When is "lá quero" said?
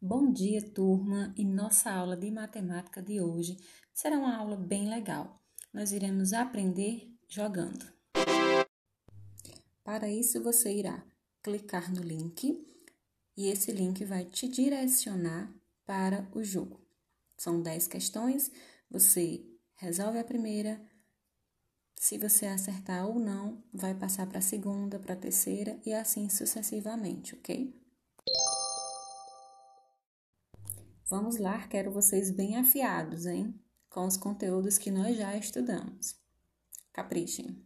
31.38-31.90